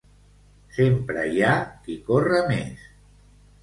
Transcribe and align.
Sempre 0.77 1.27
hi 1.35 1.45
ha 1.45 1.53
qui 1.87 2.01
corre 2.11 2.43
més. 2.53 2.93